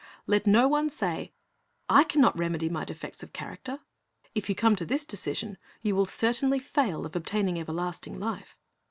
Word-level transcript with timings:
Let 0.25 0.47
no 0.47 0.67
one 0.67 0.89
say, 0.89 1.31
I 1.87 2.03
can 2.03 2.21
not 2.21 2.35
remedy 2.35 2.69
my 2.69 2.85
defects 2.85 3.21
of 3.21 3.33
character. 3.33 3.81
If 4.33 4.49
you 4.49 4.55
come 4.55 4.75
to 4.77 4.83
this 4.85 5.05
decision, 5.05 5.59
you 5.83 5.95
will 5.95 6.07
certainly 6.07 6.57
fail 6.57 7.05
of 7.05 7.15
obtaining 7.15 7.59
everlasting 7.59 8.19
life. 8.19 8.57